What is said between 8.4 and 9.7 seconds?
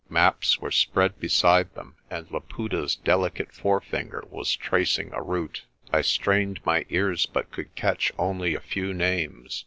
a few names.